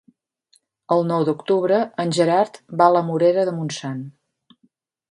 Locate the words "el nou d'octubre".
0.95-1.83